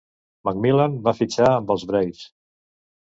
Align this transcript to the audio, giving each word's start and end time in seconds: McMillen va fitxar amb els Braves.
McMillen 0.47 0.95
va 1.07 1.13
fitxar 1.19 1.49
amb 1.57 1.73
els 1.75 1.83
Braves. 1.91 2.23